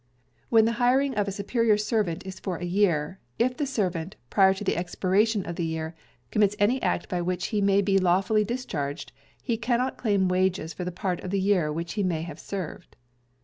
When 0.49 0.65
the 0.65 0.71
Hiring 0.81 1.13
of 1.13 1.27
a 1.27 1.31
Superior 1.31 1.77
Servant 1.77 2.25
is 2.25 2.39
for 2.39 2.57
a 2.57 2.63
year, 2.65 3.19
if 3.37 3.55
the 3.55 3.67
servant, 3.67 4.15
prior 4.31 4.51
to 4.51 4.63
the 4.63 4.75
expiration 4.75 5.45
of 5.45 5.57
the 5.57 5.63
year, 5.63 5.93
commits 6.31 6.55
any 6.57 6.81
act 6.81 7.07
by 7.07 7.21
which 7.21 7.49
he 7.53 7.61
may 7.61 7.83
be 7.83 7.99
lawfully 7.99 8.43
discharged, 8.43 9.11
he 9.43 9.57
cannot 9.57 9.99
claim 9.99 10.27
wages 10.27 10.73
for 10.73 10.83
the 10.83 10.91
part 10.91 11.19
of 11.23 11.29
the 11.29 11.39
year 11.39 11.71
which 11.71 11.93
he 11.93 12.01
may 12.01 12.23
have 12.23 12.39
served. 12.39 12.95